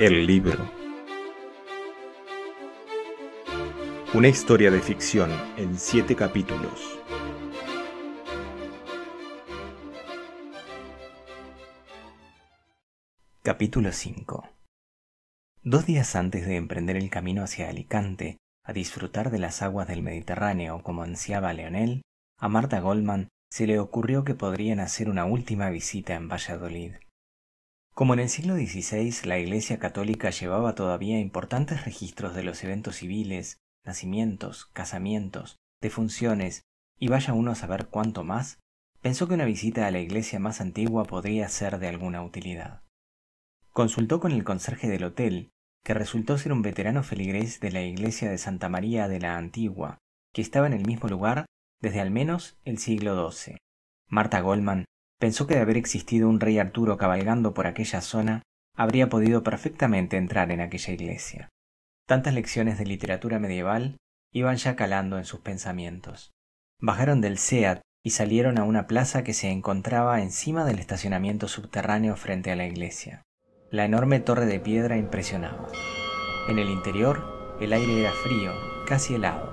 El 0.00 0.28
libro. 0.28 0.70
Una 4.14 4.28
historia 4.28 4.70
de 4.70 4.80
ficción 4.80 5.28
en 5.56 5.76
siete 5.76 6.14
capítulos. 6.14 7.00
Capítulo 13.42 13.90
5 13.90 14.48
Dos 15.64 15.86
días 15.86 16.14
antes 16.14 16.46
de 16.46 16.54
emprender 16.54 16.96
el 16.96 17.10
camino 17.10 17.42
hacia 17.42 17.68
Alicante, 17.68 18.36
a 18.62 18.72
disfrutar 18.72 19.32
de 19.32 19.40
las 19.40 19.62
aguas 19.62 19.88
del 19.88 20.02
Mediterráneo 20.02 20.80
como 20.84 21.02
ansiaba 21.02 21.52
Leonel, 21.52 22.02
a 22.38 22.48
Marta 22.48 22.78
Goldman 22.78 23.26
se 23.50 23.66
le 23.66 23.80
ocurrió 23.80 24.22
que 24.22 24.36
podrían 24.36 24.78
hacer 24.78 25.10
una 25.10 25.24
última 25.24 25.70
visita 25.70 26.14
en 26.14 26.28
Valladolid. 26.28 26.92
Como 27.98 28.14
en 28.14 28.20
el 28.20 28.28
siglo 28.28 28.54
XVI 28.54 29.26
la 29.26 29.40
Iglesia 29.40 29.80
Católica 29.80 30.30
llevaba 30.30 30.76
todavía 30.76 31.18
importantes 31.18 31.84
registros 31.84 32.32
de 32.32 32.44
los 32.44 32.62
eventos 32.62 32.94
civiles, 32.94 33.58
nacimientos, 33.84 34.66
casamientos, 34.66 35.56
defunciones 35.80 36.62
y 36.96 37.08
vaya 37.08 37.32
uno 37.32 37.50
a 37.50 37.56
saber 37.56 37.88
cuánto 37.88 38.22
más, 38.22 38.60
pensó 39.00 39.26
que 39.26 39.34
una 39.34 39.46
visita 39.46 39.84
a 39.84 39.90
la 39.90 39.98
iglesia 39.98 40.38
más 40.38 40.60
antigua 40.60 41.06
podría 41.06 41.48
ser 41.48 41.80
de 41.80 41.88
alguna 41.88 42.22
utilidad. 42.22 42.84
Consultó 43.72 44.20
con 44.20 44.30
el 44.30 44.44
conserje 44.44 44.86
del 44.86 45.02
hotel, 45.02 45.50
que 45.82 45.92
resultó 45.92 46.38
ser 46.38 46.52
un 46.52 46.62
veterano 46.62 47.02
feligrés 47.02 47.58
de 47.58 47.72
la 47.72 47.82
iglesia 47.82 48.30
de 48.30 48.38
Santa 48.38 48.68
María 48.68 49.08
de 49.08 49.18
la 49.18 49.36
Antigua, 49.36 49.98
que 50.32 50.42
estaba 50.42 50.68
en 50.68 50.74
el 50.74 50.86
mismo 50.86 51.08
lugar 51.08 51.46
desde 51.80 52.00
al 52.00 52.12
menos 52.12 52.60
el 52.64 52.78
siglo 52.78 53.28
XII. 53.28 53.56
Marta 54.06 54.40
Goldman 54.40 54.84
pensó 55.18 55.46
que 55.46 55.54
de 55.54 55.60
haber 55.60 55.76
existido 55.76 56.28
un 56.28 56.40
rey 56.40 56.58
Arturo 56.58 56.96
cabalgando 56.96 57.54
por 57.54 57.66
aquella 57.66 58.00
zona, 58.00 58.42
habría 58.76 59.08
podido 59.08 59.42
perfectamente 59.42 60.16
entrar 60.16 60.50
en 60.52 60.60
aquella 60.60 60.92
iglesia. 60.92 61.48
Tantas 62.06 62.32
lecciones 62.32 62.78
de 62.78 62.86
literatura 62.86 63.38
medieval 63.38 63.96
iban 64.32 64.56
ya 64.56 64.76
calando 64.76 65.18
en 65.18 65.24
sus 65.24 65.40
pensamientos. 65.40 66.30
Bajaron 66.80 67.20
del 67.20 67.38
SEAT 67.38 67.80
y 68.04 68.10
salieron 68.10 68.58
a 68.58 68.64
una 68.64 68.86
plaza 68.86 69.24
que 69.24 69.34
se 69.34 69.50
encontraba 69.50 70.22
encima 70.22 70.64
del 70.64 70.78
estacionamiento 70.78 71.48
subterráneo 71.48 72.16
frente 72.16 72.52
a 72.52 72.56
la 72.56 72.66
iglesia. 72.66 73.22
La 73.70 73.84
enorme 73.84 74.20
torre 74.20 74.46
de 74.46 74.60
piedra 74.60 74.96
impresionaba. 74.96 75.68
En 76.48 76.58
el 76.58 76.70
interior, 76.70 77.56
el 77.60 77.72
aire 77.72 78.00
era 78.00 78.12
frío, 78.12 78.52
casi 78.86 79.14
helado. 79.14 79.52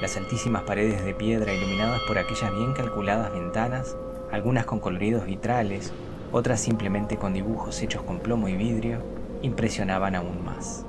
Las 0.00 0.16
altísimas 0.16 0.62
paredes 0.62 1.04
de 1.04 1.14
piedra 1.14 1.52
iluminadas 1.52 2.00
por 2.06 2.18
aquellas 2.18 2.54
bien 2.54 2.72
calculadas 2.72 3.32
ventanas, 3.32 3.96
algunas 4.36 4.66
con 4.66 4.80
coloridos 4.80 5.26
vitrales, 5.26 5.92
otras 6.30 6.60
simplemente 6.60 7.16
con 7.16 7.32
dibujos 7.32 7.82
hechos 7.82 8.02
con 8.02 8.18
plomo 8.20 8.48
y 8.48 8.56
vidrio, 8.56 9.02
impresionaban 9.42 10.14
aún 10.14 10.44
más. 10.44 10.84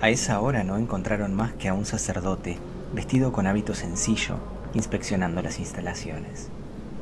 A 0.00 0.08
esa 0.08 0.40
hora 0.40 0.64
no 0.64 0.76
encontraron 0.76 1.34
más 1.34 1.52
que 1.54 1.68
a 1.68 1.74
un 1.74 1.84
sacerdote, 1.84 2.58
vestido 2.92 3.32
con 3.32 3.46
hábito 3.46 3.74
sencillo, 3.74 4.36
inspeccionando 4.74 5.42
las 5.42 5.58
instalaciones. 5.58 6.48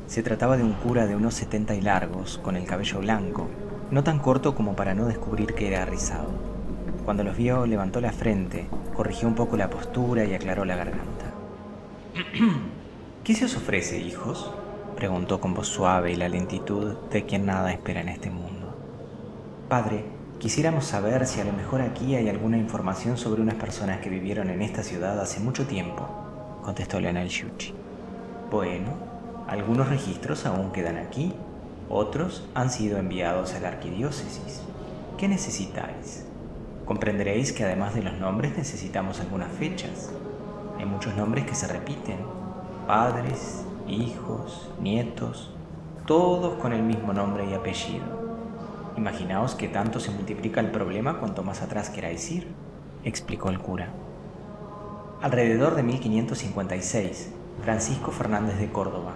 Se 0.07 0.21
trataba 0.21 0.57
de 0.57 0.63
un 0.63 0.73
cura 0.73 1.07
de 1.07 1.15
unos 1.15 1.33
setenta 1.33 1.75
y 1.75 1.81
largos, 1.81 2.39
con 2.43 2.57
el 2.57 2.65
cabello 2.65 2.99
blanco, 2.99 3.47
no 3.89 4.03
tan 4.03 4.19
corto 4.19 4.53
como 4.53 4.75
para 4.75 4.93
no 4.93 5.05
descubrir 5.05 5.53
que 5.53 5.67
era 5.67 5.85
rizado. 5.85 6.29
Cuando 7.05 7.23
los 7.23 7.37
vio, 7.37 7.65
levantó 7.65 8.01
la 8.01 8.11
frente, 8.11 8.67
corrigió 8.95 9.27
un 9.27 9.35
poco 9.35 9.55
la 9.55 9.69
postura 9.69 10.25
y 10.25 10.33
aclaró 10.33 10.65
la 10.65 10.75
garganta. 10.75 11.25
¿Qué 13.23 13.33
se 13.33 13.45
os 13.45 13.55
ofrece, 13.55 13.99
hijos? 13.99 14.51
Preguntó 14.95 15.39
con 15.39 15.53
voz 15.53 15.67
suave 15.67 16.11
y 16.11 16.15
la 16.15 16.29
lentitud 16.29 16.93
de 17.11 17.25
quien 17.25 17.45
nada 17.45 17.71
espera 17.71 18.01
en 18.01 18.09
este 18.09 18.29
mundo. 18.29 18.75
Padre, 19.69 20.05
Quisiéramos 20.39 20.85
saber 20.85 21.25
si 21.25 21.41
a 21.41 21.45
lo 21.45 21.53
mejor 21.53 21.81
aquí 21.81 22.13
hay 22.15 22.29
alguna 22.29 22.57
información 22.57 23.17
sobre 23.17 23.41
unas 23.41 23.55
personas 23.55 23.99
que 23.99 24.11
vivieron 24.11 24.51
en 24.51 24.61
esta 24.61 24.83
ciudad 24.83 25.19
hace 25.19 25.39
mucho 25.39 25.65
tiempo, 25.65 26.07
contestó 26.61 26.99
Leonel 26.99 27.29
Shuchi. 27.29 27.73
Bueno, 28.51 28.93
algunos 29.47 29.89
registros 29.89 30.45
aún 30.45 30.71
quedan 30.71 30.97
aquí, 30.97 31.33
otros 31.89 32.47
han 32.53 32.69
sido 32.69 32.99
enviados 32.99 33.55
a 33.55 33.59
la 33.59 33.69
arquidiócesis. 33.69 34.61
¿Qué 35.17 35.27
necesitáis? 35.27 36.25
Comprenderéis 36.85 37.51
que 37.51 37.63
además 37.63 37.95
de 37.95 38.03
los 38.03 38.13
nombres 38.13 38.55
necesitamos 38.55 39.21
algunas 39.21 39.51
fechas. 39.51 40.11
Hay 40.77 40.85
muchos 40.85 41.15
nombres 41.15 41.45
que 41.45 41.55
se 41.55 41.65
repiten, 41.65 42.19
padres, 42.85 43.64
hijos, 43.87 44.69
nietos, 44.81 45.51
todos 46.05 46.55
con 46.55 46.73
el 46.73 46.83
mismo 46.83 47.13
nombre 47.13 47.49
y 47.49 47.53
apellido. 47.53 48.05
Imaginaos 48.97 49.55
que 49.55 49.67
tanto 49.67 49.99
se 49.99 50.11
multiplica 50.11 50.61
el 50.61 50.71
problema 50.71 51.19
cuanto 51.19 51.43
más 51.43 51.61
atrás 51.61 51.89
queráis 51.89 52.31
ir, 52.31 52.47
explicó 53.03 53.49
el 53.49 53.59
cura. 53.59 53.89
Alrededor 55.21 55.75
de 55.75 55.83
1556, 55.83 57.31
Francisco 57.63 58.11
Fernández 58.11 58.59
de 58.59 58.71
Córdoba 58.71 59.13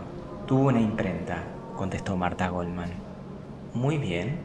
tuvo 0.48 0.70
una 0.70 0.82
imprenta, 0.82 1.44
contestó 1.76 2.18
Marta 2.18 2.50
Goldman. 2.50 2.90
Muy 3.74 3.98
bien, 3.98 4.40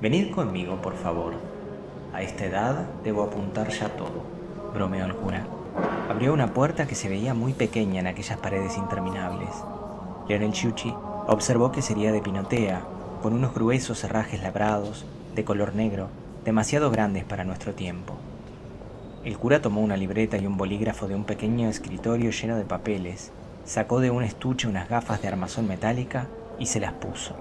venid 0.00 0.34
conmigo, 0.34 0.82
por 0.82 0.94
favor. 0.94 1.34
A 2.12 2.22
esta 2.22 2.44
edad 2.44 2.86
debo 3.04 3.22
apuntar 3.22 3.68
ya 3.68 3.88
todo, 3.90 4.22
bromeó 4.72 5.04
el 5.04 5.14
cura. 5.14 5.46
Abrió 6.08 6.32
una 6.32 6.54
puerta 6.54 6.86
que 6.86 6.94
se 6.94 7.08
veía 7.08 7.34
muy 7.34 7.52
pequeña 7.52 8.00
en 8.00 8.06
aquellas 8.06 8.38
paredes 8.38 8.76
interminables. 8.76 9.50
Leonel 10.28 10.52
Chuchi 10.52 10.94
observó 11.26 11.72
que 11.72 11.82
sería 11.82 12.12
de 12.12 12.20
pinotea 12.20 12.82
con 13.22 13.32
unos 13.32 13.54
gruesos 13.54 14.04
herrajes 14.04 14.42
labrados, 14.42 15.04
de 15.34 15.44
color 15.44 15.74
negro, 15.74 16.08
demasiado 16.44 16.90
grandes 16.90 17.24
para 17.24 17.44
nuestro 17.44 17.72
tiempo. 17.74 18.14
El 19.24 19.38
cura 19.38 19.62
tomó 19.62 19.80
una 19.80 19.96
libreta 19.96 20.36
y 20.36 20.46
un 20.46 20.58
bolígrafo 20.58 21.08
de 21.08 21.14
un 21.14 21.24
pequeño 21.24 21.68
escritorio 21.68 22.30
lleno 22.30 22.56
de 22.56 22.64
papeles, 22.64 23.32
sacó 23.64 24.00
de 24.00 24.10
un 24.10 24.22
estuche 24.22 24.68
unas 24.68 24.88
gafas 24.88 25.22
de 25.22 25.28
armazón 25.28 25.66
metálica 25.66 26.26
y 26.58 26.66
se 26.66 26.80
las 26.80 26.92
puso. 26.92 27.34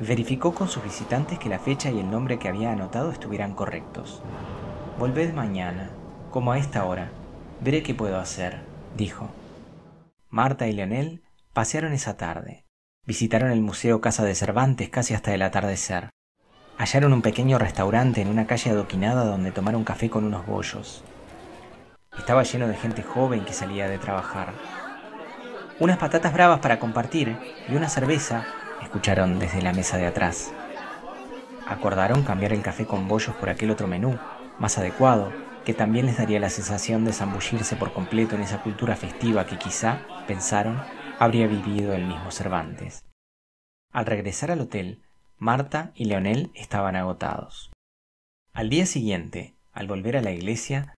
Verificó 0.00 0.54
con 0.54 0.68
sus 0.68 0.84
visitantes 0.84 1.38
que 1.38 1.48
la 1.48 1.58
fecha 1.58 1.90
y 1.90 1.98
el 1.98 2.10
nombre 2.10 2.38
que 2.38 2.48
había 2.48 2.72
anotado 2.72 3.10
estuvieran 3.10 3.54
correctos. 3.54 4.20
Volved 4.98 5.32
mañana, 5.32 5.88
como 6.30 6.52
a 6.52 6.58
esta 6.58 6.84
hora. 6.84 7.10
Veré 7.60 7.82
qué 7.82 7.94
puedo 7.94 8.18
hacer, 8.18 8.60
dijo. 8.96 9.30
Marta 10.28 10.66
y 10.66 10.72
Leonel 10.72 11.22
pasearon 11.52 11.92
esa 11.92 12.16
tarde. 12.16 12.64
Visitaron 13.06 13.50
el 13.50 13.60
Museo 13.60 14.00
Casa 14.00 14.24
de 14.24 14.34
Cervantes 14.34 14.88
casi 14.88 15.14
hasta 15.14 15.34
el 15.34 15.42
atardecer. 15.42 16.10
Hallaron 16.76 17.12
un 17.12 17.22
pequeño 17.22 17.58
restaurante 17.58 18.20
en 18.20 18.28
una 18.28 18.46
calle 18.46 18.70
adoquinada 18.70 19.24
donde 19.24 19.52
tomaron 19.52 19.84
café 19.84 20.10
con 20.10 20.24
unos 20.24 20.46
bollos. 20.46 21.04
Estaba 22.18 22.42
lleno 22.42 22.66
de 22.66 22.76
gente 22.76 23.02
joven 23.02 23.44
que 23.44 23.52
salía 23.52 23.88
de 23.88 23.98
trabajar. 23.98 24.52
Unas 25.78 25.98
patatas 25.98 26.32
bravas 26.32 26.60
para 26.60 26.78
compartir 26.78 27.36
y 27.68 27.74
una 27.74 27.88
cerveza, 27.88 28.44
escucharon 28.82 29.38
desde 29.38 29.62
la 29.62 29.72
mesa 29.72 29.96
de 29.96 30.06
atrás. 30.06 30.52
Acordaron 31.66 32.22
cambiar 32.22 32.52
el 32.52 32.62
café 32.62 32.86
con 32.86 33.08
bollos 33.08 33.34
por 33.36 33.50
aquel 33.50 33.70
otro 33.70 33.86
menú, 33.86 34.18
más 34.58 34.78
adecuado, 34.78 35.32
que 35.64 35.74
también 35.74 36.06
les 36.06 36.18
daría 36.18 36.40
la 36.40 36.50
sensación 36.50 37.04
de 37.04 37.12
zambullirse 37.12 37.76
por 37.76 37.92
completo 37.92 38.34
en 38.36 38.42
esa 38.42 38.62
cultura 38.62 38.96
festiva 38.96 39.46
que 39.46 39.58
quizá, 39.58 40.06
pensaron, 40.26 40.80
habría 41.18 41.46
vivido 41.46 41.94
el 41.94 42.06
mismo 42.06 42.30
Cervantes. 42.30 43.04
Al 43.92 44.06
regresar 44.06 44.50
al 44.50 44.60
hotel, 44.60 45.02
Marta 45.38 45.92
y 45.94 46.04
Leonel 46.04 46.50
estaban 46.54 46.96
agotados. 46.96 47.70
Al 48.52 48.68
día 48.68 48.86
siguiente, 48.86 49.54
al 49.72 49.86
volver 49.86 50.16
a 50.16 50.22
la 50.22 50.32
iglesia, 50.32 50.94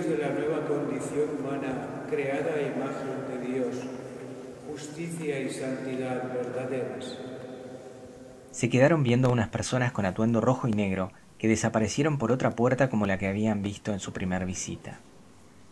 de 0.00 0.16
la 0.16 0.30
nueva 0.30 0.66
condición 0.66 1.28
humana, 1.38 2.06
creada 2.08 2.54
a 2.54 2.62
imagen 2.62 3.28
de 3.28 3.46
Dios, 3.46 3.76
justicia 4.66 5.38
y 5.38 5.50
santidad 5.50 6.32
verdaderas. 6.32 7.18
Se 8.50 8.70
quedaron 8.70 9.02
viendo 9.02 9.30
unas 9.30 9.50
personas 9.50 9.92
con 9.92 10.06
atuendo 10.06 10.40
rojo 10.40 10.66
y 10.66 10.72
negro 10.72 11.12
que 11.36 11.46
desaparecieron 11.46 12.16
por 12.16 12.32
otra 12.32 12.52
puerta 12.52 12.88
como 12.88 13.06
la 13.06 13.18
que 13.18 13.26
habían 13.26 13.62
visto 13.62 13.92
en 13.92 14.00
su 14.00 14.14
primera 14.14 14.46
visita. 14.46 15.00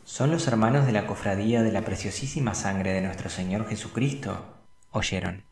Son 0.05 0.31
los 0.31 0.47
hermanos 0.47 0.85
de 0.85 0.93
la 0.93 1.07
cofradía 1.07 1.63
de 1.63 1.73
la 1.73 1.83
preciosísima 1.83 2.55
sangre 2.55 2.93
de 2.93 3.01
nuestro 3.01 3.31
Señor 3.31 3.67
Jesucristo, 3.69 4.45
oyeron. 4.91 5.45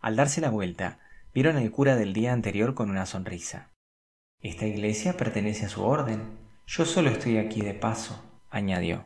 Al 0.00 0.16
darse 0.16 0.40
la 0.40 0.48
vuelta, 0.48 1.00
vieron 1.34 1.56
al 1.58 1.70
cura 1.70 1.96
del 1.96 2.14
día 2.14 2.32
anterior 2.32 2.74
con 2.74 2.88
una 2.88 3.04
sonrisa. 3.04 3.68
Esta 4.40 4.66
iglesia 4.66 5.18
pertenece 5.18 5.66
a 5.66 5.68
su 5.68 5.84
orden. 5.84 6.49
Yo 6.72 6.86
solo 6.86 7.10
estoy 7.10 7.36
aquí 7.36 7.62
de 7.62 7.74
paso, 7.74 8.22
añadió. 8.48 9.04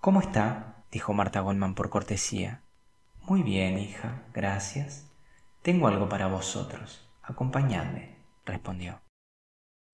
¿Cómo 0.00 0.22
está? 0.22 0.84
dijo 0.90 1.12
Marta 1.12 1.40
Goldman 1.40 1.74
por 1.74 1.90
cortesía. 1.90 2.62
Muy 3.20 3.42
bien, 3.42 3.78
hija, 3.78 4.22
gracias. 4.32 5.06
Tengo 5.60 5.86
algo 5.86 6.08
para 6.08 6.28
vosotros. 6.28 7.10
Acompañadme, 7.22 8.16
respondió. 8.46 9.02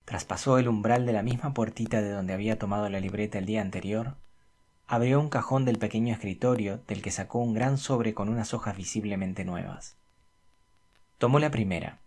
Traspasó 0.05 0.56
el 0.56 0.69
umbral 0.69 1.05
de 1.05 1.12
la 1.12 1.25
misma 1.25 1.53
puertita 1.53 2.00
de 2.00 2.11
donde 2.11 2.32
había 2.32 2.61
tomado 2.61 2.88
la 2.88 3.00
libreta 3.00 3.38
el 3.38 3.47
día 3.47 3.61
anterior, 3.61 4.14
abrió 4.87 5.19
un 5.19 5.31
cajón 5.31 5.64
del 5.64 5.81
pequeño 5.81 6.14
escritorio 6.14 6.79
del 6.87 7.03
que 7.03 7.11
sacó 7.11 7.41
un 7.41 7.55
gran 7.55 7.76
sobre 7.76 8.14
con 8.14 8.29
unas 8.29 8.55
hojas 8.55 8.76
visiblemente 8.76 9.44
nuevas. 9.44 9.97
Tomó 11.19 11.41
la 11.41 11.50
primera, 11.50 11.99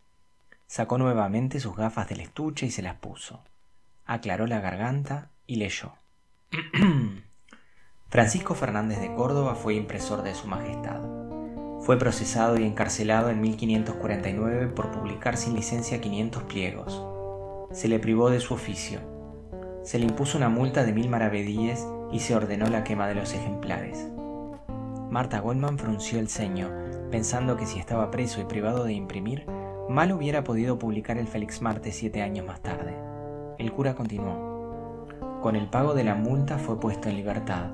sacó 0.66 0.98
nuevamente 0.98 1.60
sus 1.60 1.76
gafas 1.76 2.08
del 2.08 2.22
estuche 2.22 2.68
y 2.68 2.72
se 2.72 2.84
las 2.84 2.96
puso, 2.96 3.44
aclaró 4.06 4.48
la 4.48 4.60
garganta 4.60 5.30
y 5.48 5.56
leyó. 5.56 5.94
Francisco 8.10 8.56
Fernández 8.56 9.00
de 9.02 9.14
Córdoba 9.14 9.56
fue 9.56 9.76
impresor 9.76 10.24
de 10.24 10.36
Su 10.36 10.48
Majestad. 10.48 11.02
Fue 11.82 11.98
procesado 12.00 12.58
y 12.58 12.64
encarcelado 12.64 13.30
en 13.30 13.42
1549 13.42 14.68
por 14.68 14.92
publicar 14.92 15.38
sin 15.38 15.56
licencia 15.56 16.02
500 16.02 16.44
pliegos. 16.44 17.04
Se 17.72 17.88
le 17.88 18.00
privó 18.00 18.30
de 18.30 18.40
su 18.40 18.54
oficio. 18.54 19.00
Se 19.84 20.00
le 20.00 20.06
impuso 20.06 20.38
una 20.38 20.50
multa 20.50 20.84
de 20.84 20.94
mil 20.94 21.10
maravedíes 21.10 21.86
y 22.12 22.20
se 22.20 22.36
ordenó 22.36 22.68
la 22.68 22.84
quema 22.84 23.08
de 23.08 23.16
los 23.16 23.34
ejemplares. 23.34 24.08
Marta 25.10 25.40
Goldman 25.40 25.78
frunció 25.78 26.20
el 26.20 26.30
ceño, 26.30 26.72
pensando 27.12 27.58
que 27.58 27.66
si 27.66 27.80
estaba 27.80 28.12
preso 28.12 28.42
y 28.42 28.46
privado 28.46 28.84
de 28.84 28.94
imprimir, 28.94 29.46
mal 29.90 30.12
hubiera 30.12 30.44
podido 30.44 30.80
publicar 30.80 31.18
el 31.18 31.28
Félix 31.28 31.62
Marte 31.62 31.92
siete 31.92 32.22
años 32.22 32.46
más 32.46 32.62
tarde. 32.62 33.05
El 33.66 33.72
cura 33.72 33.96
continuó. 33.96 35.10
Con 35.42 35.56
el 35.56 35.66
pago 35.66 35.96
de 35.96 36.04
la 36.04 36.14
multa 36.14 36.60
fue 36.60 36.80
puesto 36.80 37.10
en 37.10 37.16
libertad. 37.16 37.72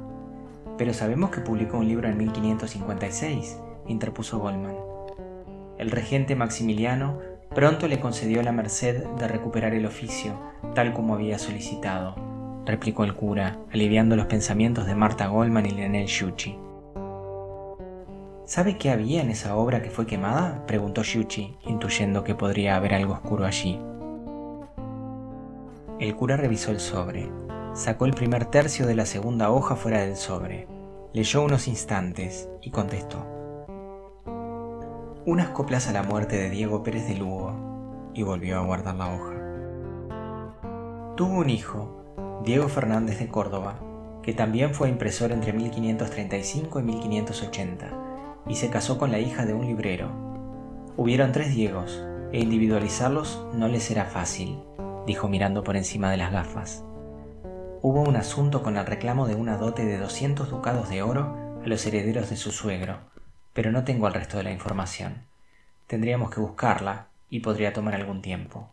Pero 0.77 0.93
sabemos 0.93 1.31
que 1.31 1.41
publicó 1.41 1.79
un 1.79 1.89
libro 1.89 2.07
en 2.07 2.17
1556, 2.17 3.59
interpuso 3.88 4.39
Goldman. 4.39 4.77
El 5.77 5.91
regente 5.91 6.38
Maximiliano 6.38 7.19
pronto 7.53 7.89
le 7.89 7.99
concedió 7.99 8.41
la 8.41 8.53
merced 8.53 9.05
de 9.05 9.27
recuperar 9.27 9.73
el 9.73 9.85
oficio, 9.85 10.31
tal 10.73 10.93
como 10.93 11.13
había 11.13 11.38
solicitado, 11.38 12.15
replicó 12.65 13.03
el 13.03 13.13
cura, 13.13 13.59
aliviando 13.73 14.15
los 14.15 14.27
pensamientos 14.27 14.85
de 14.85 14.95
Marta 14.95 15.27
Goldman 15.27 15.65
y 15.65 15.71
Lionel 15.71 16.05
Shuchi. 16.05 16.57
¿Sabe 18.45 18.77
qué 18.77 18.91
había 18.91 19.21
en 19.21 19.29
esa 19.29 19.57
obra 19.57 19.81
que 19.81 19.89
fue 19.89 20.07
quemada? 20.07 20.65
preguntó 20.67 21.03
Shuchi, 21.03 21.57
intuyendo 21.65 22.23
que 22.23 22.33
podría 22.33 22.77
haber 22.77 22.94
algo 22.94 23.11
oscuro 23.11 23.45
allí. 23.45 23.77
El 26.01 26.15
cura 26.15 26.36
revisó 26.36 26.71
el 26.71 26.80
sobre, 26.80 27.30
sacó 27.75 28.07
el 28.07 28.15
primer 28.15 28.45
tercio 28.45 28.88
de 28.88 28.95
la 28.95 29.06
segunda 29.06 29.51
hoja 29.51 29.75
fuera 29.75 30.00
del 30.00 30.15
sobre, 30.15 30.68
leyó 31.13 31.44
unos 31.44 31.68
instantes 31.68 32.50
y 32.63 32.71
contestó. 32.71 33.24
Unas 35.27 35.50
coplas 35.50 35.88
a 35.88 35.94
la 35.94 36.01
muerte 36.01 36.38
de 36.38 36.50
Diego 36.50 36.81
Pérez 36.81 37.07
de 37.07 37.18
Lugo 37.18 38.09
y 38.15 38.24
volvió 38.24 38.57
a 38.57 38.65
guardar 38.65 38.95
la 38.95 39.13
hoja. 39.13 39.36
Tuvo 41.18 41.38
un 41.38 41.51
hijo, 41.51 42.42
Diego 42.44 42.68
Fernández 42.68 43.19
de 43.19 43.27
Córdoba, 43.27 43.75
que 44.24 44.33
también 44.33 44.74
fue 44.74 44.89
impresor 44.89 45.31
entre 45.31 45.54
1535 45.54 46.80
y 46.80 46.83
1580, 46.83 48.44
y 48.47 48.56
se 48.56 48.71
casó 48.71 48.97
con 48.97 49.12
la 49.12 49.19
hija 49.19 49.45
de 49.45 49.54
un 49.54 49.68
librero. 49.68 50.09
Hubieron 50.97 51.31
tres 51.31 51.54
Diegos, 51.54 52.04
e 52.31 52.39
individualizarlos 52.39 53.45
no 53.54 53.68
les 53.68 53.83
será 53.83 54.06
fácil, 54.06 54.57
dijo 55.06 55.27
mirando 55.27 55.63
por 55.63 55.75
encima 55.75 56.12
de 56.12 56.18
las 56.18 56.31
gafas. 56.31 56.83
Hubo 57.81 58.01
un 58.01 58.15
asunto 58.15 58.62
con 58.62 58.77
el 58.77 58.86
reclamo 58.86 59.27
de 59.27 59.36
una 59.36 59.57
dote 59.57 59.86
de 59.86 59.98
200 59.98 60.50
ducados 60.50 60.89
de 60.89 61.01
oro 61.01 61.59
a 61.63 61.68
los 61.68 61.86
herederos 61.86 62.30
de 62.30 62.38
su 62.38 62.51
suegro, 62.51 63.00
pero 63.53 63.71
no 63.71 63.83
tengo 63.83 64.07
el 64.07 64.13
resto 64.13 64.38
de 64.38 64.44
la 64.44 64.51
información. 64.51 65.24
Tendríamos 65.88 66.30
que 66.30 66.39
buscarla 66.39 67.07
y 67.30 67.39
podría 67.39 67.74
tomar 67.74 67.95
algún 67.95 68.21
tiempo. 68.21 68.69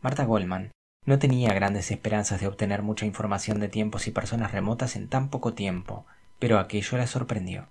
Marta 0.00 0.24
Goldman, 0.24 0.70
no 1.06 1.18
tenía 1.18 1.52
grandes 1.52 1.90
esperanzas 1.90 2.40
de 2.40 2.46
obtener 2.46 2.82
mucha 2.82 3.06
información 3.06 3.60
de 3.60 3.68
tiempos 3.68 4.06
y 4.06 4.10
personas 4.10 4.52
remotas 4.52 4.96
en 4.96 5.08
tan 5.08 5.28
poco 5.28 5.54
tiempo, 5.54 6.06
pero 6.38 6.58
aquello 6.58 6.96
la 6.96 7.06
sorprendió. 7.06 7.68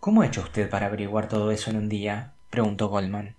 ¿Cómo 0.00 0.22
ha 0.22 0.26
hecho 0.26 0.42
usted 0.42 0.68
para 0.68 0.86
averiguar 0.86 1.28
todo 1.28 1.50
eso 1.50 1.70
en 1.70 1.76
un 1.76 1.88
día? 1.88 2.34
preguntó 2.50 2.88
Goldman. 2.88 3.36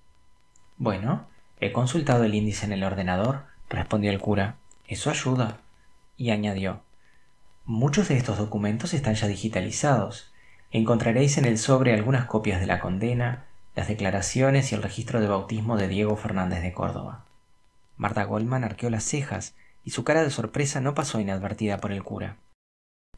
Bueno, 0.77 1.27
he 1.59 1.71
consultado 1.71 2.23
el 2.23 2.35
índice 2.35 2.65
en 2.65 2.73
el 2.73 2.83
ordenador, 2.83 3.43
respondió 3.69 4.11
el 4.11 4.19
cura. 4.19 4.57
Eso 4.87 5.09
ayuda. 5.09 5.59
Y 6.17 6.31
añadió 6.31 6.81
Muchos 7.65 8.09
de 8.09 8.17
estos 8.17 8.37
documentos 8.37 8.93
están 8.93 9.15
ya 9.15 9.27
digitalizados. 9.27 10.31
Encontraréis 10.71 11.37
en 11.37 11.45
el 11.45 11.57
sobre 11.57 11.93
algunas 11.93 12.25
copias 12.25 12.59
de 12.59 12.67
la 12.67 12.79
condena, 12.79 13.45
las 13.75 13.87
declaraciones 13.87 14.71
y 14.71 14.75
el 14.75 14.83
registro 14.83 15.19
de 15.19 15.27
bautismo 15.27 15.75
de 15.75 15.87
Diego 15.87 16.15
Fernández 16.15 16.61
de 16.61 16.73
Córdoba. 16.73 17.25
Marta 17.97 18.23
Goldman 18.23 18.63
arqueó 18.63 18.89
las 18.89 19.03
cejas 19.03 19.55
y 19.83 19.91
su 19.91 20.03
cara 20.03 20.23
de 20.23 20.29
sorpresa 20.29 20.81
no 20.81 20.93
pasó 20.93 21.19
inadvertida 21.19 21.79
por 21.79 21.91
el 21.91 22.03
cura. 22.03 22.37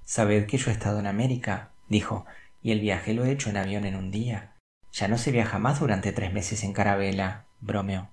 Sabed 0.06 0.46
que 0.46 0.58
yo 0.58 0.72
he 0.72 0.74
estado 0.74 1.00
en 1.00 1.08
América, 1.08 1.72
dijo, 1.90 2.26
y 2.62 2.72
el 2.72 2.80
viaje 2.80 3.14
lo 3.14 3.26
he 3.26 3.32
hecho 3.32 3.50
en 3.50 3.58
avión 3.58 3.86
en 3.86 3.96
un 3.96 4.12
día. 4.12 4.54
Ya 4.94 5.08
no 5.08 5.18
se 5.18 5.32
viaja 5.32 5.60
más 5.60 5.80
durante 5.80 6.14
tres 6.14 6.32
meses 6.32 6.64
en 6.64 6.74
carabela, 6.74 7.46
bromeó. 7.60 8.10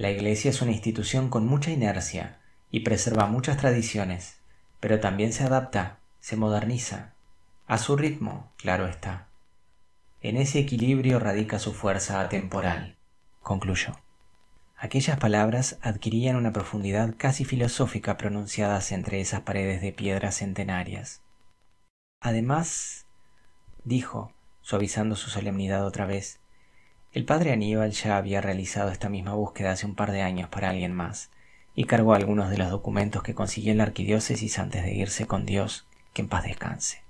La 0.00 0.10
Iglesia 0.10 0.48
es 0.48 0.62
una 0.62 0.70
institución 0.70 1.28
con 1.28 1.46
mucha 1.46 1.70
inercia 1.70 2.40
y 2.70 2.80
preserva 2.80 3.26
muchas 3.26 3.58
tradiciones, 3.58 4.38
pero 4.80 4.98
también 4.98 5.34
se 5.34 5.44
adapta, 5.44 5.98
se 6.20 6.36
moderniza, 6.36 7.12
a 7.66 7.76
su 7.76 7.96
ritmo, 7.96 8.50
claro 8.56 8.86
está. 8.86 9.28
En 10.22 10.38
ese 10.38 10.58
equilibrio 10.58 11.18
radica 11.18 11.58
su 11.58 11.74
fuerza 11.74 12.22
atemporal, 12.22 12.96
concluyó. 13.42 14.00
Aquellas 14.74 15.18
palabras 15.18 15.78
adquirían 15.82 16.36
una 16.36 16.54
profundidad 16.54 17.14
casi 17.18 17.44
filosófica 17.44 18.16
pronunciadas 18.16 18.92
entre 18.92 19.20
esas 19.20 19.42
paredes 19.42 19.82
de 19.82 19.92
piedras 19.92 20.36
centenarias. 20.38 21.20
Además, 22.22 23.04
dijo, 23.84 24.32
suavizando 24.62 25.14
su 25.14 25.28
solemnidad 25.28 25.84
otra 25.84 26.06
vez, 26.06 26.40
el 27.12 27.24
padre 27.24 27.52
Aníbal 27.52 27.90
ya 27.90 28.16
había 28.16 28.40
realizado 28.40 28.90
esta 28.90 29.08
misma 29.08 29.34
búsqueda 29.34 29.72
hace 29.72 29.86
un 29.86 29.94
par 29.94 30.12
de 30.12 30.22
años 30.22 30.48
para 30.48 30.70
alguien 30.70 30.92
más, 30.92 31.30
y 31.74 31.84
cargó 31.84 32.14
algunos 32.14 32.50
de 32.50 32.58
los 32.58 32.70
documentos 32.70 33.22
que 33.22 33.34
consiguió 33.34 33.72
en 33.72 33.78
la 33.78 33.84
arquidiócesis 33.84 34.58
antes 34.58 34.82
de 34.82 34.94
irse 34.94 35.26
con 35.26 35.46
Dios, 35.46 35.86
que 36.12 36.22
en 36.22 36.28
paz 36.28 36.44
descanse. 36.44 37.02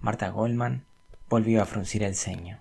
Marta 0.00 0.28
Goldman 0.28 0.84
volvió 1.28 1.62
a 1.62 1.66
fruncir 1.66 2.02
el 2.02 2.14
ceño 2.14 2.60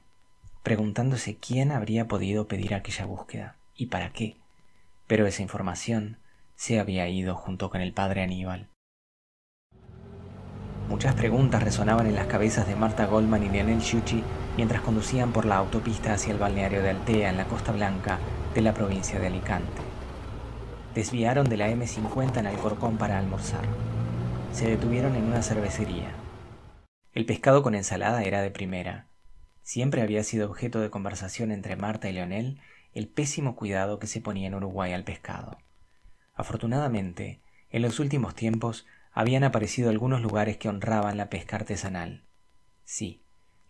preguntándose 0.67 1.37
quién 1.37 1.71
habría 1.71 2.09
podido 2.09 2.49
pedir 2.49 2.75
aquella 2.75 3.05
búsqueda 3.05 3.55
y 3.73 3.85
para 3.85 4.11
qué, 4.11 4.35
pero 5.07 5.25
esa 5.25 5.41
información 5.41 6.17
se 6.57 6.77
había 6.77 7.07
ido 7.07 7.35
junto 7.35 7.69
con 7.69 7.79
el 7.79 7.93
padre 7.93 8.21
Aníbal. 8.21 8.67
Muchas 10.89 11.15
preguntas 11.15 11.63
resonaban 11.63 12.07
en 12.07 12.15
las 12.15 12.27
cabezas 12.27 12.67
de 12.67 12.75
Marta 12.75 13.05
Goldman 13.05 13.43
y 13.43 13.49
Lionel 13.49 13.81
Schucci 13.81 14.23
mientras 14.55 14.81
conducían 14.81 15.33
por 15.33 15.45
la 15.45 15.57
autopista 15.57 16.13
hacia 16.13 16.31
el 16.31 16.39
balneario 16.39 16.81
de 16.81 16.91
Altea 16.91 17.29
en 17.29 17.37
la 17.37 17.45
Costa 17.45 17.71
Blanca 17.71 18.19
de 18.55 18.61
la 18.61 18.73
provincia 18.73 19.19
de 19.19 19.27
Alicante. 19.27 19.81
Desviaron 20.95 21.49
de 21.49 21.57
la 21.57 21.69
M50 21.69 22.37
en 22.37 22.47
Alcorcón 22.47 22.97
para 22.97 23.19
almorzar. 23.19 23.65
Se 24.53 24.67
detuvieron 24.67 25.15
en 25.15 25.25
una 25.25 25.43
cervecería. 25.43 26.11
El 27.13 27.25
pescado 27.25 27.61
con 27.63 27.75
ensalada 27.75 28.23
era 28.23 28.41
de 28.41 28.51
primera, 28.51 29.07
Siempre 29.67 30.01
había 30.01 30.23
sido 30.23 30.49
objeto 30.49 30.79
de 30.79 30.89
conversación 30.89 31.51
entre 31.51 31.75
Marta 31.75 32.09
y 32.09 32.13
Leonel 32.13 32.61
el 32.93 33.09
pésimo 33.09 33.57
cuidado 33.57 33.99
que 33.99 34.07
se 34.07 34.21
ponía 34.21 34.47
en 34.47 34.55
Uruguay 34.55 34.93
al 34.93 35.03
pescado. 35.03 35.57
Afortunadamente, 36.35 37.41
en 37.69 37.81
los 37.81 37.99
últimos 37.99 38.33
tiempos 38.33 38.85
habían 39.17 39.43
aparecido 39.43 39.89
algunos 39.89 40.21
lugares 40.21 40.57
que 40.57 40.69
honraban 40.69 41.17
la 41.17 41.27
pesca 41.27 41.55
artesanal. 41.55 42.21
Sí, 42.85 43.19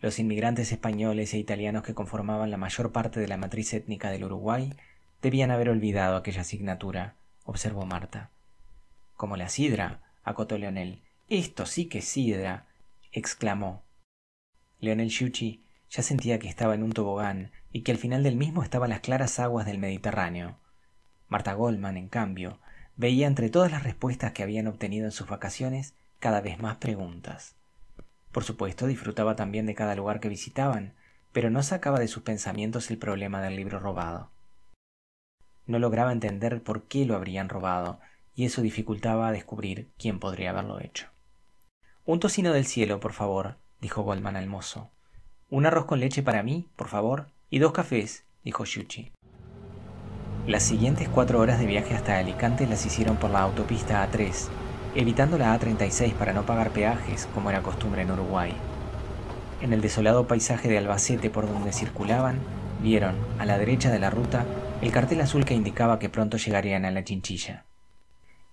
los 0.01 0.19
inmigrantes 0.19 0.73
españoles 0.73 1.33
e 1.33 1.37
italianos 1.37 1.83
que 1.83 1.93
conformaban 1.93 2.51
la 2.51 2.57
mayor 2.57 2.91
parte 2.91 3.21
de 3.21 3.29
la 3.29 3.37
matriz 3.37 3.73
étnica 3.73 4.11
del 4.11 4.25
Uruguay 4.25 4.73
debían 5.21 5.49
haber 5.49 5.69
olvidado 5.69 6.17
aquella 6.17 6.41
asignatura, 6.41 7.15
observó 7.45 7.85
Marta. 7.85 8.29
Como 9.15 9.37
la 9.37 9.47
sidra, 9.47 10.01
acotó 10.25 10.57
Leonel. 10.57 10.99
Esto 11.29 11.65
sí 11.65 11.85
que 11.85 11.99
es 11.99 12.05
sidra, 12.05 12.65
exclamó. 13.13 13.83
Leonel 14.81 15.07
Schucci 15.07 15.63
ya 15.89 16.03
sentía 16.03 16.39
que 16.39 16.49
estaba 16.49 16.75
en 16.75 16.83
un 16.83 16.91
tobogán 16.91 17.51
y 17.71 17.83
que 17.83 17.93
al 17.93 17.97
final 17.97 18.21
del 18.21 18.35
mismo 18.35 18.63
estaban 18.63 18.89
las 18.89 18.99
claras 18.99 19.39
aguas 19.39 19.65
del 19.65 19.77
Mediterráneo. 19.77 20.57
Marta 21.29 21.53
Goldman, 21.53 21.95
en 21.95 22.09
cambio, 22.09 22.59
veía 22.97 23.27
entre 23.27 23.49
todas 23.49 23.71
las 23.71 23.83
respuestas 23.83 24.33
que 24.33 24.43
habían 24.43 24.67
obtenido 24.67 25.05
en 25.05 25.11
sus 25.11 25.27
vacaciones 25.27 25.93
cada 26.19 26.41
vez 26.41 26.59
más 26.59 26.77
preguntas. 26.77 27.55
Por 28.31 28.43
supuesto, 28.43 28.87
disfrutaba 28.87 29.35
también 29.35 29.65
de 29.65 29.75
cada 29.75 29.95
lugar 29.95 30.19
que 30.19 30.29
visitaban, 30.29 30.93
pero 31.31 31.49
no 31.49 31.63
sacaba 31.63 31.99
de 31.99 32.07
sus 32.07 32.23
pensamientos 32.23 32.89
el 32.89 32.97
problema 32.97 33.41
del 33.41 33.55
libro 33.55 33.79
robado. 33.79 34.31
No 35.65 35.79
lograba 35.79 36.11
entender 36.11 36.61
por 36.63 36.83
qué 36.83 37.05
lo 37.05 37.15
habrían 37.15 37.49
robado, 37.49 37.99
y 38.35 38.45
eso 38.45 38.61
dificultaba 38.61 39.31
descubrir 39.31 39.89
quién 39.97 40.19
podría 40.19 40.51
haberlo 40.51 40.79
hecho. 40.79 41.07
Un 42.05 42.19
tocino 42.19 42.53
del 42.53 42.65
cielo, 42.65 42.99
por 42.99 43.13
favor, 43.13 43.57
dijo 43.81 44.03
Goldman 44.03 44.35
al 44.35 44.47
mozo. 44.47 44.89
Un 45.49 45.65
arroz 45.65 45.85
con 45.85 45.99
leche 45.99 46.23
para 46.23 46.43
mí, 46.43 46.67
por 46.75 46.87
favor, 46.87 47.27
y 47.49 47.59
dos 47.59 47.73
cafés, 47.73 48.25
dijo 48.43 48.65
Shuchi. 48.65 49.11
Las 50.47 50.63
siguientes 50.63 51.09
cuatro 51.09 51.41
horas 51.41 51.59
de 51.59 51.65
viaje 51.65 51.93
hasta 51.93 52.17
Alicante 52.17 52.67
las 52.67 52.85
hicieron 52.85 53.17
por 53.17 53.29
la 53.31 53.41
autopista 53.41 54.09
A3, 54.09 54.47
evitando 54.95 55.37
la 55.37 55.53
A36 55.53 56.13
para 56.13 56.31
no 56.31 56.45
pagar 56.45 56.69
peajes, 56.69 57.27
como 57.33 57.49
era 57.49 57.61
costumbre 57.61 58.03
en 58.03 58.11
Uruguay. 58.11 58.53
En 59.61 59.73
el 59.73 59.81
desolado 59.81 60.25
paisaje 60.25 60.69
de 60.69 60.77
Albacete 60.77 61.29
por 61.29 61.51
donde 61.51 61.73
circulaban, 61.73 62.39
vieron, 62.81 63.17
a 63.39 63.45
la 63.45 63.57
derecha 63.57 63.91
de 63.91 63.99
la 63.99 64.09
ruta, 64.09 64.45
el 64.81 64.89
cartel 64.89 65.19
azul 65.19 65.43
que 65.43 65.53
indicaba 65.53 65.99
que 65.99 66.07
pronto 66.07 66.37
llegarían 66.37 66.85
a 66.85 66.91
la 66.91 67.03
chinchilla. 67.03 67.65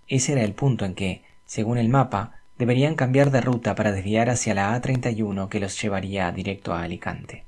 Ese 0.09 0.33
era 0.33 0.43
el 0.43 0.55
punto 0.55 0.85
en 0.85 0.97
que, 0.97 1.23
según 1.47 1.79
el 1.79 1.91
mapa, 1.91 2.41
deberían 2.59 2.97
cambiar 2.97 3.31
de 3.31 3.41
ruta 3.41 3.77
para 3.77 3.93
desviar 3.93 4.31
hacia 4.31 4.55
la 4.55 4.77
A31 4.77 5.49
que 5.49 5.61
los 5.61 5.81
llevaría 5.81 6.33
directo 6.33 6.75
a 6.75 6.83
Alicante. 6.83 7.45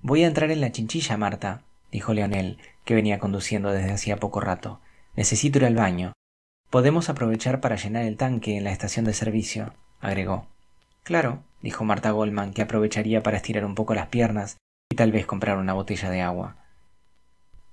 Voy 0.00 0.24
a 0.24 0.26
entrar 0.26 0.50
en 0.50 0.60
la 0.60 0.72
chinchilla, 0.72 1.16
Marta, 1.16 1.62
dijo 1.90 2.14
Leonel, 2.14 2.58
que 2.84 2.94
venía 2.94 3.18
conduciendo 3.18 3.70
desde 3.72 3.92
hacía 3.92 4.16
poco 4.16 4.40
rato. 4.40 4.80
Necesito 5.16 5.58
ir 5.58 5.66
al 5.66 5.74
baño. 5.74 6.12
Podemos 6.70 7.08
aprovechar 7.08 7.60
para 7.60 7.76
llenar 7.76 8.04
el 8.04 8.16
tanque 8.16 8.56
en 8.56 8.64
la 8.64 8.72
estación 8.72 9.04
de 9.04 9.14
servicio, 9.14 9.74
agregó. 10.00 10.46
Claro, 11.02 11.42
dijo 11.62 11.84
Marta 11.84 12.10
Goldman, 12.10 12.52
que 12.52 12.62
aprovecharía 12.62 13.22
para 13.22 13.38
estirar 13.38 13.64
un 13.64 13.74
poco 13.74 13.94
las 13.94 14.08
piernas 14.08 14.58
y 14.90 14.96
tal 14.96 15.12
vez 15.12 15.26
comprar 15.26 15.56
una 15.56 15.72
botella 15.72 16.10
de 16.10 16.20
agua. 16.20 16.56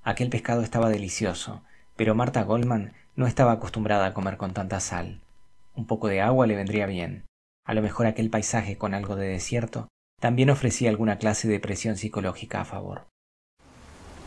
Aquel 0.04 0.30
pescado 0.30 0.62
estaba 0.62 0.90
delicioso, 0.90 1.62
pero 1.96 2.16
Marta 2.16 2.44
Goldman 2.44 2.94
no 3.16 3.28
estaba 3.28 3.54
acostumbrada 3.54 4.06
a 4.06 4.14
comer 4.14 4.38
con 4.38 4.54
tanta 4.54 4.80
sal. 4.80 5.22
Un 5.76 5.86
poco 5.86 6.08
de 6.08 6.22
agua 6.22 6.48
le 6.48 6.56
vendría 6.56 6.86
bien. 6.86 7.26
A 7.66 7.74
lo 7.74 7.82
mejor 7.82 8.06
aquel 8.06 8.30
paisaje 8.30 8.78
con 8.78 8.94
algo 8.94 9.16
de 9.16 9.28
desierto 9.28 9.88
también 10.22 10.50
ofrecía 10.50 10.90
alguna 10.90 11.18
clase 11.18 11.48
de 11.48 11.60
presión 11.60 11.98
psicológica 11.98 12.62
a 12.62 12.66
favor. 12.66 13.08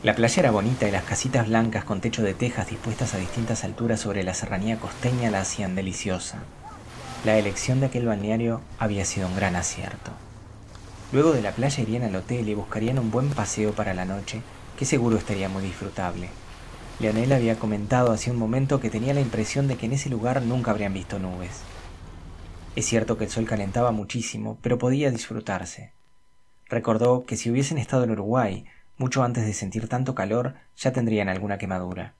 La 0.05 0.15
playa 0.15 0.41
era 0.43 0.53
bonita 0.53 0.87
y 0.87 0.93
las 0.93 1.03
casitas 1.03 1.49
blancas 1.49 1.83
con 1.83 2.01
techo 2.01 2.23
de 2.23 2.33
tejas 2.33 2.69
dispuestas 2.69 3.15
a 3.15 3.19
distintas 3.19 3.65
alturas 3.65 3.99
sobre 3.99 4.23
la 4.23 4.33
serranía 4.33 4.79
costeña 4.79 5.29
la 5.29 5.41
hacían 5.41 5.75
deliciosa. 5.75 6.39
La 7.25 7.37
elección 7.37 7.81
de 7.81 7.87
aquel 7.87 8.07
balneario 8.07 8.61
había 8.79 9.05
sido 9.05 9.27
un 9.27 9.35
gran 9.35 9.57
acierto. 9.57 10.13
Luego 11.11 11.33
de 11.33 11.43
la 11.43 11.51
playa 11.51 11.83
irían 11.83 12.05
al 12.05 12.15
hotel 12.15 12.49
y 12.49 12.55
buscarían 12.55 13.01
un 13.01 13.11
buen 13.11 13.31
paseo 13.31 13.73
para 13.73 13.93
la 13.93 14.05
noche, 14.05 14.43
que 14.79 14.85
seguro 14.85 15.17
estaría 15.17 15.49
muy 15.49 15.65
disfrutable. 15.65 16.29
Leonel 17.01 17.33
había 17.33 17.59
comentado 17.59 18.13
hace 18.13 18.31
un 18.31 18.37
momento 18.37 18.79
que 18.79 18.91
tenía 18.91 19.15
la 19.15 19.21
impresión 19.21 19.67
de 19.67 19.77
que 19.77 19.87
en 19.87 19.95
ese 19.95 20.11
lugar 20.11 20.43
nunca 20.43 20.71
habrían 20.71 20.95
visto 20.95 21.19
nubes. 21.19 21.63
Es 22.77 22.87
cierto 22.87 23.19
que 23.19 23.25
el 23.25 23.31
sol 23.31 23.47
calentaba 23.47 23.91
muchísimo, 23.91 24.59
pero 24.63 24.79
podía 24.79 25.11
disfrutarse. 25.11 25.93
Recordó 26.69 27.25
que 27.25 27.37
si 27.37 27.51
hubiesen 27.51 27.79
estado 27.79 28.05
en 28.05 28.13
Uruguay, 28.13 28.65
mucho 28.99 29.23
antes 29.23 29.47
de 29.47 29.55
sentir 29.55 29.89
tanto 29.89 30.15
calor, 30.15 30.55
ya 30.77 30.93
tendrían 30.93 31.29
alguna 31.29 31.57
quemadura. 31.59 32.15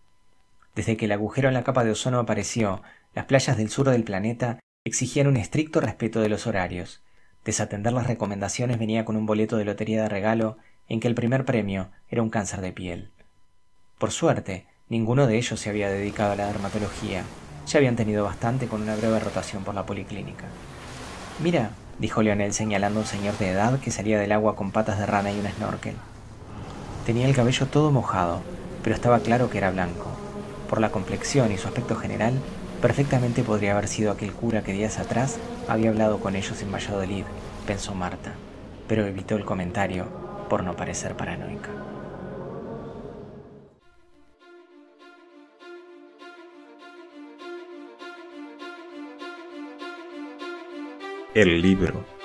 Desde 0.75 0.97
que 0.97 1.07
el 1.07 1.13
agujero 1.13 1.49
en 1.49 1.55
la 1.55 1.65
capa 1.65 1.85
de 1.85 1.91
ozono 1.91 2.21
apareció, 2.21 2.83
las 3.15 3.27
playas 3.27 3.57
del 3.57 3.69
sur 3.69 3.91
del 3.91 4.05
planeta 4.05 4.61
exigían 4.85 5.27
un 5.27 5.37
estricto 5.37 5.81
respeto 5.81 6.21
de 6.21 6.29
los 6.29 6.47
horarios. 6.47 7.03
Desatender 7.45 7.93
las 7.93 8.07
recomendaciones 8.07 8.79
venía 8.79 9.05
con 9.05 9.17
un 9.17 9.27
boleto 9.27 9.57
de 9.57 9.65
lotería 9.65 10.03
de 10.03 10.09
regalo 10.09 10.57
en 10.89 11.01
que 11.01 11.09
el 11.09 11.15
primer 11.15 11.45
premio 11.45 11.91
era 12.09 12.23
un 12.23 12.31
cáncer 12.31 12.61
de 12.61 12.73
piel. 12.73 13.11
Por 13.99 14.13
suerte, 14.13 14.67
ninguno 14.89 15.27
de 15.27 15.37
ellos 15.37 15.59
se 15.59 15.69
había 15.69 15.91
dedicado 15.91 16.33
a 16.33 16.37
la 16.37 16.47
dermatología, 16.47 17.25
ya 17.67 17.79
habían 17.79 17.97
tenido 17.97 18.25
bastante 18.25 18.69
con 18.69 18.83
una 18.83 18.97
breve 18.97 19.19
rotación 19.19 19.65
por 19.65 19.75
la 19.75 19.85
policlínica. 19.85 20.45
Mira, 21.43 21.71
dijo 21.99 22.23
Leonel 22.23 22.53
señalando 22.53 23.01
a 23.01 23.03
un 23.03 23.09
señor 23.09 23.37
de 23.39 23.51
edad 23.51 23.79
que 23.81 23.91
salía 23.91 24.19
del 24.19 24.33
agua 24.33 24.57
con 24.57 24.71
patas 24.71 24.99
de 24.99 25.07
rana 25.07 25.33
y 25.33 25.39
un 25.39 25.47
snorkel. 25.47 25.97
Tenía 27.09 27.27
el 27.27 27.35
cabello 27.35 27.65
todo 27.65 27.91
mojado, 27.91 28.43
pero 28.85 28.95
estaba 28.95 29.21
claro 29.21 29.49
que 29.49 29.57
era 29.57 29.71
blanco. 29.71 30.11
Por 30.69 30.79
la 30.79 30.91
complexión 30.91 31.51
y 31.51 31.57
su 31.57 31.67
aspecto 31.67 31.97
general, 31.97 32.35
perfectamente 32.83 33.43
podría 33.43 33.73
haber 33.73 33.89
sido 33.89 34.13
aquel 34.13 34.31
cura 34.35 34.63
que 34.63 34.75
días 34.75 34.99
atrás 34.99 35.39
había 35.69 35.89
hablado 35.89 36.21
con 36.21 36.37
ellos 36.37 36.61
en 36.61 36.71
Valladolid, 36.71 37.25
pensó 37.67 37.95
Marta, 37.95 38.35
pero 38.89 39.07
evitó 39.07 39.37
el 39.37 39.47
comentario 39.47 40.05
por 40.51 40.63
no 40.63 40.77
parecer 40.77 41.17
paranoica. 41.17 41.71
El 51.33 51.63
libro. 51.63 52.18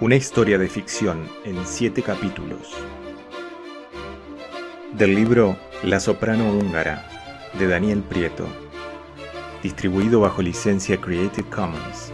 Una 0.00 0.16
historia 0.16 0.56
de 0.56 0.66
ficción 0.66 1.28
en 1.44 1.66
siete 1.66 2.02
capítulos. 2.02 2.74
Del 4.94 5.14
libro 5.14 5.58
La 5.82 6.00
soprano 6.00 6.50
húngara, 6.54 7.06
de 7.58 7.66
Daniel 7.66 8.02
Prieto. 8.02 8.46
Distribuido 9.62 10.20
bajo 10.20 10.40
licencia 10.40 10.98
Creative 10.98 11.46
Commons. 11.50 12.09